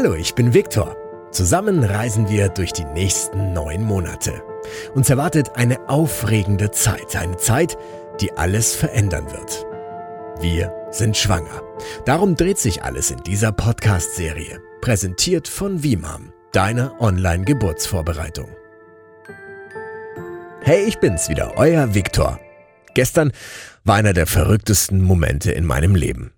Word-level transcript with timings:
Hallo, 0.00 0.14
ich 0.14 0.36
bin 0.36 0.54
Viktor. 0.54 0.96
Zusammen 1.32 1.82
reisen 1.82 2.28
wir 2.28 2.50
durch 2.50 2.72
die 2.72 2.84
nächsten 2.84 3.52
neun 3.52 3.82
Monate. 3.82 4.44
Uns 4.94 5.10
erwartet 5.10 5.56
eine 5.56 5.88
aufregende 5.88 6.70
Zeit, 6.70 7.16
eine 7.16 7.36
Zeit, 7.36 7.76
die 8.20 8.30
alles 8.34 8.76
verändern 8.76 9.26
wird. 9.32 9.66
Wir 10.40 10.72
sind 10.92 11.16
schwanger. 11.16 11.64
Darum 12.04 12.36
dreht 12.36 12.58
sich 12.58 12.84
alles 12.84 13.10
in 13.10 13.24
dieser 13.24 13.50
Podcast-Serie, 13.50 14.60
präsentiert 14.82 15.48
von 15.48 15.82
Vimam, 15.82 16.32
deiner 16.52 17.00
Online-Geburtsvorbereitung. 17.00 18.50
Hey, 20.60 20.84
ich 20.84 21.00
bin's 21.00 21.28
wieder, 21.28 21.54
euer 21.56 21.96
Viktor. 21.96 22.38
Gestern 22.94 23.32
war 23.82 23.96
einer 23.96 24.12
der 24.12 24.28
verrücktesten 24.28 25.02
Momente 25.02 25.50
in 25.50 25.66
meinem 25.66 25.96
Leben. 25.96 26.34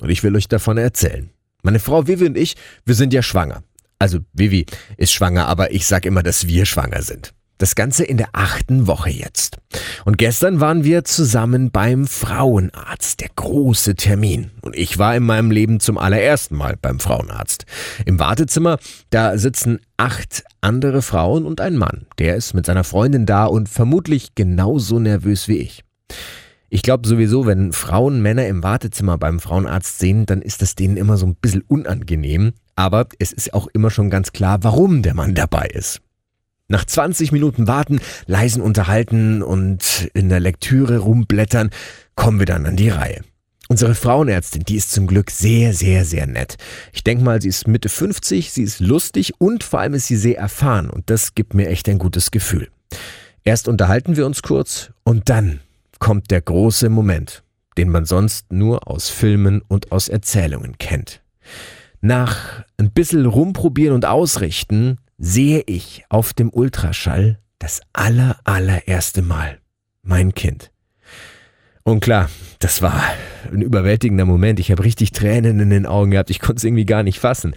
Und 0.00 0.08
ich 0.08 0.22
will 0.22 0.34
euch 0.36 0.48
davon 0.48 0.78
erzählen. 0.78 1.33
Meine 1.64 1.80
Frau 1.80 2.06
Vivi 2.06 2.26
und 2.26 2.36
ich, 2.36 2.56
wir 2.84 2.94
sind 2.94 3.14
ja 3.14 3.22
schwanger. 3.22 3.62
Also 3.98 4.18
Vivi 4.34 4.66
ist 4.98 5.12
schwanger, 5.12 5.48
aber 5.48 5.72
ich 5.72 5.86
sag 5.86 6.04
immer, 6.04 6.22
dass 6.22 6.46
wir 6.46 6.66
schwanger 6.66 7.00
sind. 7.00 7.32
Das 7.56 7.74
Ganze 7.74 8.04
in 8.04 8.18
der 8.18 8.28
achten 8.32 8.86
Woche 8.86 9.08
jetzt. 9.08 9.56
Und 10.04 10.18
gestern 10.18 10.60
waren 10.60 10.84
wir 10.84 11.04
zusammen 11.04 11.70
beim 11.70 12.06
Frauenarzt, 12.06 13.22
der 13.22 13.30
große 13.34 13.94
Termin. 13.94 14.50
Und 14.60 14.76
ich 14.76 14.98
war 14.98 15.16
in 15.16 15.22
meinem 15.22 15.50
Leben 15.50 15.80
zum 15.80 15.96
allerersten 15.96 16.54
Mal 16.54 16.76
beim 16.76 17.00
Frauenarzt. 17.00 17.64
Im 18.04 18.18
Wartezimmer, 18.18 18.78
da 19.08 19.38
sitzen 19.38 19.80
acht 19.96 20.44
andere 20.60 21.00
Frauen 21.00 21.46
und 21.46 21.62
ein 21.62 21.76
Mann. 21.76 22.06
Der 22.18 22.36
ist 22.36 22.52
mit 22.52 22.66
seiner 22.66 22.84
Freundin 22.84 23.24
da 23.24 23.46
und 23.46 23.70
vermutlich 23.70 24.34
genauso 24.34 24.98
nervös 24.98 25.48
wie 25.48 25.58
ich. 25.58 25.82
Ich 26.74 26.82
glaube 26.82 27.06
sowieso, 27.06 27.46
wenn 27.46 27.72
Frauen 27.72 28.20
Männer 28.20 28.48
im 28.48 28.64
Wartezimmer 28.64 29.16
beim 29.16 29.38
Frauenarzt 29.38 30.00
sehen, 30.00 30.26
dann 30.26 30.42
ist 30.42 30.60
das 30.60 30.74
denen 30.74 30.96
immer 30.96 31.16
so 31.16 31.24
ein 31.24 31.36
bisschen 31.36 31.62
unangenehm. 31.68 32.52
Aber 32.74 33.06
es 33.20 33.30
ist 33.30 33.54
auch 33.54 33.68
immer 33.68 33.92
schon 33.92 34.10
ganz 34.10 34.32
klar, 34.32 34.64
warum 34.64 35.02
der 35.02 35.14
Mann 35.14 35.36
dabei 35.36 35.68
ist. 35.68 36.00
Nach 36.66 36.84
20 36.84 37.30
Minuten 37.30 37.68
Warten, 37.68 38.00
leisen 38.26 38.60
Unterhalten 38.60 39.40
und 39.40 40.10
in 40.14 40.28
der 40.28 40.40
Lektüre 40.40 40.98
rumblättern, 40.98 41.70
kommen 42.16 42.40
wir 42.40 42.46
dann 42.46 42.66
an 42.66 42.74
die 42.74 42.88
Reihe. 42.88 43.20
Unsere 43.68 43.94
Frauenärztin, 43.94 44.64
die 44.64 44.74
ist 44.74 44.90
zum 44.90 45.06
Glück 45.06 45.30
sehr, 45.30 45.74
sehr, 45.74 46.04
sehr 46.04 46.26
nett. 46.26 46.56
Ich 46.92 47.04
denke 47.04 47.22
mal, 47.22 47.40
sie 47.40 47.50
ist 47.50 47.68
Mitte 47.68 47.88
50, 47.88 48.50
sie 48.50 48.64
ist 48.64 48.80
lustig 48.80 49.34
und 49.38 49.62
vor 49.62 49.78
allem 49.78 49.94
ist 49.94 50.08
sie 50.08 50.16
sehr 50.16 50.38
erfahren 50.38 50.90
und 50.90 51.08
das 51.08 51.36
gibt 51.36 51.54
mir 51.54 51.68
echt 51.68 51.88
ein 51.88 51.98
gutes 51.98 52.32
Gefühl. 52.32 52.68
Erst 53.44 53.68
unterhalten 53.68 54.16
wir 54.16 54.26
uns 54.26 54.42
kurz 54.42 54.90
und 55.04 55.28
dann 55.28 55.60
kommt 55.98 56.30
der 56.30 56.40
große 56.40 56.88
Moment, 56.88 57.42
den 57.76 57.88
man 57.88 58.04
sonst 58.04 58.52
nur 58.52 58.88
aus 58.88 59.08
Filmen 59.08 59.62
und 59.68 59.92
aus 59.92 60.08
Erzählungen 60.08 60.78
kennt. 60.78 61.22
Nach 62.00 62.64
ein 62.76 62.92
bisschen 62.92 63.26
rumprobieren 63.26 63.94
und 63.94 64.04
ausrichten 64.04 64.98
sehe 65.18 65.62
ich 65.66 66.04
auf 66.08 66.32
dem 66.32 66.50
Ultraschall 66.52 67.38
das 67.58 67.80
aller, 67.92 68.38
allererste 68.44 69.22
Mal 69.22 69.58
mein 70.02 70.34
Kind. 70.34 70.70
Und 71.82 72.00
klar, 72.00 72.30
das 72.60 72.82
war 72.82 73.02
ein 73.52 73.60
überwältigender 73.60 74.24
Moment. 74.24 74.58
Ich 74.58 74.70
habe 74.70 74.84
richtig 74.84 75.12
Tränen 75.12 75.60
in 75.60 75.70
den 75.70 75.86
Augen 75.86 76.10
gehabt. 76.12 76.30
Ich 76.30 76.40
konnte 76.40 76.58
es 76.58 76.64
irgendwie 76.64 76.86
gar 76.86 77.02
nicht 77.02 77.18
fassen. 77.18 77.54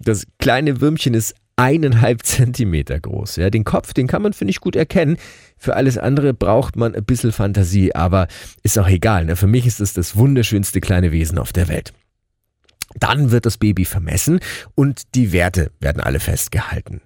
Das 0.00 0.26
kleine 0.38 0.80
Würmchen 0.80 1.14
ist 1.14 1.34
eineinhalb 1.60 2.22
Zentimeter 2.24 2.98
groß. 2.98 3.36
Ja, 3.36 3.50
den 3.50 3.64
Kopf, 3.64 3.92
den 3.92 4.06
kann 4.06 4.22
man, 4.22 4.32
finde 4.32 4.50
ich, 4.50 4.60
gut 4.60 4.76
erkennen. 4.76 5.18
Für 5.58 5.76
alles 5.76 5.98
andere 5.98 6.32
braucht 6.32 6.76
man 6.76 6.94
ein 6.94 7.04
bisschen 7.04 7.32
Fantasie, 7.32 7.94
aber 7.94 8.28
ist 8.62 8.78
auch 8.78 8.88
egal. 8.88 9.26
Ne? 9.26 9.36
Für 9.36 9.46
mich 9.46 9.66
ist 9.66 9.80
es 9.80 9.92
das 9.92 10.16
wunderschönste 10.16 10.80
kleine 10.80 11.12
Wesen 11.12 11.38
auf 11.38 11.52
der 11.52 11.68
Welt. 11.68 11.92
Dann 12.98 13.30
wird 13.30 13.46
das 13.46 13.58
Baby 13.58 13.84
vermessen 13.84 14.40
und 14.74 15.14
die 15.14 15.32
Werte 15.32 15.70
werden 15.78 16.00
alle 16.00 16.18
festgehalten. 16.18 17.02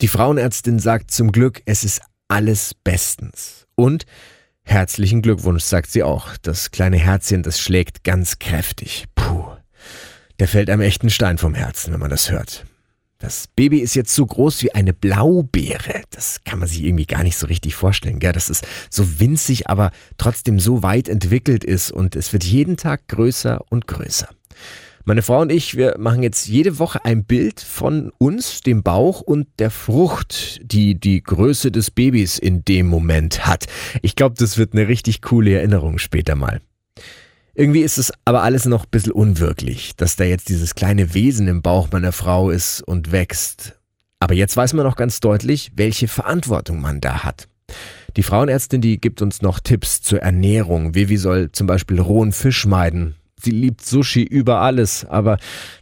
Die 0.00 0.08
Frauenärztin 0.08 0.78
sagt 0.80 1.12
zum 1.12 1.30
Glück, 1.30 1.62
es 1.64 1.84
ist 1.84 2.00
alles 2.26 2.74
bestens. 2.74 3.66
Und 3.76 4.04
herzlichen 4.64 5.22
Glückwunsch, 5.22 5.62
sagt 5.62 5.90
sie 5.90 6.02
auch. 6.02 6.36
Das 6.42 6.72
kleine 6.72 6.96
Herzchen, 6.96 7.42
das 7.42 7.60
schlägt 7.60 8.02
ganz 8.02 8.38
kräftig. 8.38 9.04
Puh. 9.14 9.44
Der 10.40 10.48
fällt 10.48 10.70
einem 10.70 10.82
echten 10.82 11.10
Stein 11.10 11.38
vom 11.38 11.54
Herzen, 11.54 11.92
wenn 11.92 12.00
man 12.00 12.10
das 12.10 12.30
hört. 12.30 12.64
Das 13.22 13.46
Baby 13.46 13.78
ist 13.78 13.94
jetzt 13.94 14.12
so 14.12 14.26
groß 14.26 14.64
wie 14.64 14.74
eine 14.74 14.92
Blaubeere. 14.92 16.02
Das 16.10 16.40
kann 16.44 16.58
man 16.58 16.66
sich 16.66 16.82
irgendwie 16.82 17.06
gar 17.06 17.22
nicht 17.22 17.36
so 17.36 17.46
richtig 17.46 17.76
vorstellen, 17.76 18.18
gell? 18.18 18.32
Dass 18.32 18.50
es 18.50 18.62
so 18.90 19.20
winzig, 19.20 19.70
aber 19.70 19.92
trotzdem 20.18 20.58
so 20.58 20.82
weit 20.82 21.08
entwickelt 21.08 21.62
ist 21.62 21.92
und 21.92 22.16
es 22.16 22.32
wird 22.32 22.42
jeden 22.42 22.76
Tag 22.76 23.06
größer 23.06 23.64
und 23.70 23.86
größer. 23.86 24.28
Meine 25.04 25.22
Frau 25.22 25.40
und 25.40 25.52
ich, 25.52 25.76
wir 25.76 25.98
machen 25.98 26.24
jetzt 26.24 26.48
jede 26.48 26.80
Woche 26.80 27.04
ein 27.04 27.24
Bild 27.24 27.60
von 27.60 28.10
uns, 28.18 28.60
dem 28.60 28.82
Bauch 28.82 29.20
und 29.20 29.46
der 29.60 29.70
Frucht, 29.70 30.60
die 30.64 30.98
die 30.98 31.22
Größe 31.22 31.70
des 31.70 31.92
Babys 31.92 32.40
in 32.40 32.64
dem 32.64 32.88
Moment 32.88 33.46
hat. 33.46 33.66
Ich 34.02 34.16
glaube, 34.16 34.34
das 34.36 34.58
wird 34.58 34.72
eine 34.72 34.88
richtig 34.88 35.22
coole 35.22 35.54
Erinnerung 35.54 35.98
später 35.98 36.34
mal. 36.34 36.60
Irgendwie 37.54 37.80
ist 37.80 37.98
es 37.98 38.12
aber 38.24 38.42
alles 38.42 38.64
noch 38.64 38.84
ein 38.84 38.90
bisschen 38.90 39.12
unwirklich, 39.12 39.94
dass 39.96 40.16
da 40.16 40.24
jetzt 40.24 40.48
dieses 40.48 40.74
kleine 40.74 41.12
Wesen 41.12 41.48
im 41.48 41.60
Bauch 41.60 41.88
meiner 41.92 42.12
Frau 42.12 42.48
ist 42.48 42.80
und 42.82 43.12
wächst. 43.12 43.78
Aber 44.20 44.34
jetzt 44.34 44.56
weiß 44.56 44.72
man 44.72 44.86
noch 44.86 44.96
ganz 44.96 45.20
deutlich, 45.20 45.72
welche 45.76 46.08
Verantwortung 46.08 46.80
man 46.80 47.00
da 47.00 47.24
hat. 47.24 47.48
Die 48.16 48.22
Frauenärztin, 48.22 48.80
die 48.80 49.00
gibt 49.00 49.20
uns 49.20 49.42
noch 49.42 49.60
Tipps 49.60 50.00
zur 50.00 50.20
Ernährung. 50.20 50.94
Vivi 50.94 51.16
soll 51.16 51.52
zum 51.52 51.66
Beispiel 51.66 52.00
rohen 52.00 52.32
Fisch 52.32 52.66
meiden, 52.66 53.16
Sie 53.42 53.50
liebt 53.50 53.84
Sushi 53.84 54.22
über 54.22 54.60
alles, 54.60 55.04
aber 55.04 55.36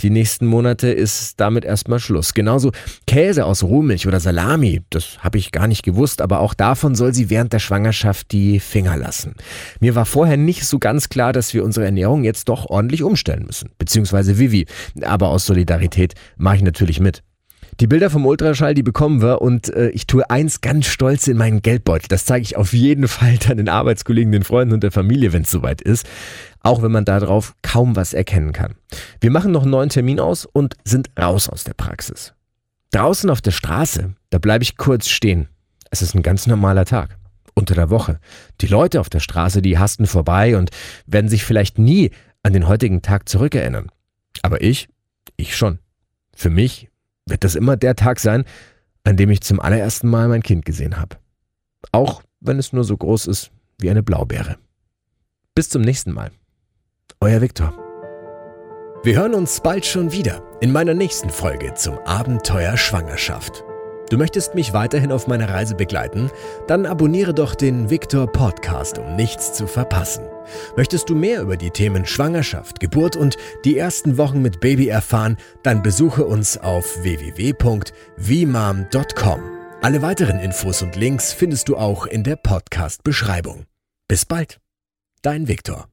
die 0.00 0.10
nächsten 0.10 0.46
Monate 0.46 0.88
ist 0.88 1.38
damit 1.38 1.64
erstmal 1.64 2.00
Schluss. 2.00 2.34
Genauso 2.34 2.72
Käse 3.06 3.44
aus 3.44 3.62
Rohmilch 3.62 4.08
oder 4.08 4.18
Salami, 4.18 4.82
das 4.90 5.18
habe 5.20 5.38
ich 5.38 5.52
gar 5.52 5.68
nicht 5.68 5.84
gewusst, 5.84 6.20
aber 6.20 6.40
auch 6.40 6.54
davon 6.54 6.96
soll 6.96 7.14
sie 7.14 7.30
während 7.30 7.52
der 7.52 7.60
Schwangerschaft 7.60 8.32
die 8.32 8.58
Finger 8.58 8.96
lassen. 8.96 9.34
Mir 9.78 9.94
war 9.94 10.04
vorher 10.04 10.36
nicht 10.36 10.66
so 10.66 10.80
ganz 10.80 11.08
klar, 11.08 11.32
dass 11.32 11.54
wir 11.54 11.64
unsere 11.64 11.86
Ernährung 11.86 12.24
jetzt 12.24 12.48
doch 12.48 12.66
ordentlich 12.66 13.04
umstellen 13.04 13.44
müssen, 13.46 13.70
beziehungsweise 13.78 14.38
Vivi, 14.38 14.66
aber 15.02 15.28
aus 15.28 15.46
Solidarität 15.46 16.14
mache 16.36 16.56
ich 16.56 16.62
natürlich 16.62 16.98
mit. 16.98 17.22
Die 17.80 17.88
Bilder 17.88 18.08
vom 18.08 18.24
Ultraschall, 18.24 18.74
die 18.74 18.84
bekommen 18.84 19.20
wir 19.20 19.42
und 19.42 19.68
äh, 19.74 19.88
ich 19.88 20.06
tue 20.06 20.28
eins 20.30 20.60
ganz 20.60 20.86
stolz 20.86 21.26
in 21.26 21.36
meinen 21.36 21.60
Geldbeutel. 21.60 22.06
Das 22.08 22.24
zeige 22.24 22.42
ich 22.42 22.56
auf 22.56 22.72
jeden 22.72 23.08
Fall 23.08 23.36
dann 23.38 23.56
den 23.56 23.68
Arbeitskollegen, 23.68 24.30
den 24.30 24.44
Freunden 24.44 24.74
und 24.74 24.82
der 24.82 24.92
Familie, 24.92 25.32
wenn 25.32 25.42
es 25.42 25.50
soweit 25.50 25.80
ist. 25.80 26.06
Auch 26.60 26.82
wenn 26.82 26.92
man 26.92 27.04
darauf 27.04 27.54
kaum 27.62 27.96
was 27.96 28.14
erkennen 28.14 28.52
kann. 28.52 28.74
Wir 29.20 29.30
machen 29.30 29.52
noch 29.52 29.62
einen 29.62 29.72
neuen 29.72 29.88
Termin 29.88 30.20
aus 30.20 30.46
und 30.46 30.76
sind 30.84 31.10
raus 31.18 31.48
aus 31.48 31.64
der 31.64 31.74
Praxis. 31.74 32.32
Draußen 32.92 33.28
auf 33.28 33.42
der 33.42 33.50
Straße, 33.50 34.14
da 34.30 34.38
bleibe 34.38 34.62
ich 34.62 34.76
kurz 34.76 35.08
stehen. 35.08 35.48
Es 35.90 36.00
ist 36.00 36.14
ein 36.14 36.22
ganz 36.22 36.46
normaler 36.46 36.84
Tag. 36.84 37.18
Unter 37.54 37.74
der 37.74 37.90
Woche. 37.90 38.18
Die 38.60 38.66
Leute 38.66 39.00
auf 39.00 39.08
der 39.08 39.20
Straße, 39.20 39.62
die 39.62 39.78
hasten 39.78 40.06
vorbei 40.06 40.56
und 40.56 40.70
werden 41.06 41.28
sich 41.28 41.44
vielleicht 41.44 41.78
nie 41.78 42.10
an 42.42 42.52
den 42.52 42.68
heutigen 42.68 43.02
Tag 43.02 43.28
zurückerinnern. 43.28 43.88
Aber 44.42 44.60
ich, 44.60 44.88
ich 45.36 45.56
schon. 45.56 45.78
Für 46.36 46.50
mich 46.50 46.88
wird 47.26 47.44
das 47.44 47.54
immer 47.54 47.76
der 47.76 47.96
Tag 47.96 48.20
sein, 48.20 48.44
an 49.04 49.16
dem 49.16 49.30
ich 49.30 49.42
zum 49.42 49.60
allerersten 49.60 50.08
Mal 50.08 50.28
mein 50.28 50.42
Kind 50.42 50.64
gesehen 50.64 50.98
habe. 50.98 51.16
Auch 51.92 52.22
wenn 52.40 52.58
es 52.58 52.72
nur 52.72 52.84
so 52.84 52.96
groß 52.96 53.26
ist 53.26 53.50
wie 53.78 53.90
eine 53.90 54.02
Blaubeere. 54.02 54.56
Bis 55.54 55.68
zum 55.68 55.82
nächsten 55.82 56.12
Mal. 56.12 56.30
Euer 57.20 57.40
Viktor. 57.40 57.78
Wir 59.02 59.16
hören 59.16 59.34
uns 59.34 59.60
bald 59.60 59.84
schon 59.84 60.12
wieder 60.12 60.42
in 60.60 60.72
meiner 60.72 60.94
nächsten 60.94 61.30
Folge 61.30 61.74
zum 61.74 61.98
Abenteuer 61.98 62.76
Schwangerschaft. 62.76 63.64
Du 64.14 64.18
möchtest 64.18 64.54
mich 64.54 64.72
weiterhin 64.72 65.10
auf 65.10 65.26
meiner 65.26 65.48
Reise 65.48 65.74
begleiten? 65.74 66.30
Dann 66.68 66.86
abonniere 66.86 67.34
doch 67.34 67.56
den 67.56 67.90
Victor 67.90 68.30
Podcast, 68.30 68.96
um 68.96 69.16
nichts 69.16 69.54
zu 69.54 69.66
verpassen. 69.66 70.22
Möchtest 70.76 71.10
du 71.10 71.16
mehr 71.16 71.42
über 71.42 71.56
die 71.56 71.70
Themen 71.70 72.06
Schwangerschaft, 72.06 72.78
Geburt 72.78 73.16
und 73.16 73.36
die 73.64 73.76
ersten 73.76 74.16
Wochen 74.16 74.40
mit 74.40 74.60
Baby 74.60 74.86
erfahren? 74.86 75.36
Dann 75.64 75.82
besuche 75.82 76.24
uns 76.26 76.56
auf 76.56 77.02
www.vmam.com. 77.02 77.80
Alle 79.82 80.00
weiteren 80.00 80.38
Infos 80.38 80.80
und 80.82 80.94
Links 80.94 81.32
findest 81.32 81.68
du 81.68 81.76
auch 81.76 82.06
in 82.06 82.22
der 82.22 82.36
Podcast-Beschreibung. 82.36 83.64
Bis 84.06 84.24
bald, 84.24 84.60
dein 85.22 85.48
Victor. 85.48 85.88